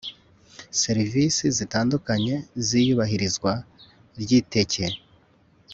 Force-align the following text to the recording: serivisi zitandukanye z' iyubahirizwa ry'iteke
serivisi 0.81 1.45
zitandukanye 1.57 2.35
z' 2.65 2.77
iyubahirizwa 2.81 3.51
ry'iteke 4.21 4.85